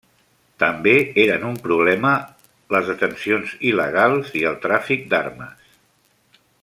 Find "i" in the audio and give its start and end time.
4.41-4.43